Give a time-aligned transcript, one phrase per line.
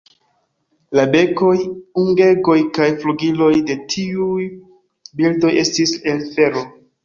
[0.99, 1.51] La bekoj,
[2.05, 4.49] ungegoj kaj flugiloj de tiuj
[5.23, 6.69] birdoj estis el fero.